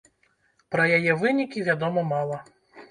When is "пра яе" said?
0.75-1.13